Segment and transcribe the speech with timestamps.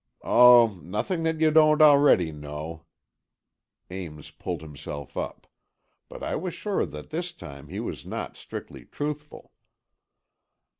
[0.23, 2.87] "Oh, nothing that you don't already know,"
[3.91, 5.45] Ames pulled himself up.
[6.09, 9.51] But I was sure that this time he was not strictly truthful.